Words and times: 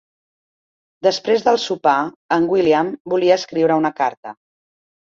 Després 1.09 1.45
del 1.49 1.61
sopar, 1.65 1.95
en 2.39 2.51
William 2.55 2.93
volia 3.17 3.41
escriure 3.45 3.81
una 3.85 3.97
carta. 4.03 4.39